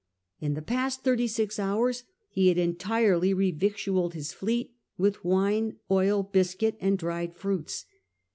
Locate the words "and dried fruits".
6.79-7.85